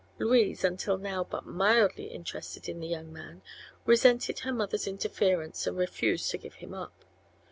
Louise, 0.17 0.63
until 0.63 0.97
now 0.97 1.23
but 1.23 1.45
mildly 1.45 2.05
interested 2.05 2.67
in 2.67 2.79
the 2.79 2.87
young 2.87 3.13
man, 3.13 3.43
resented 3.85 4.39
her 4.39 4.51
mother's 4.51 4.87
interference 4.87 5.67
and 5.67 5.77
refused 5.77 6.31
to 6.31 6.39
give 6.39 6.55
him 6.55 6.73
up. 6.73 7.05